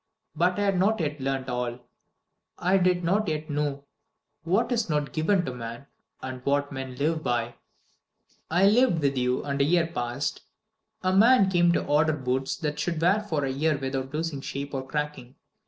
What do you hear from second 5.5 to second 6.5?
man, and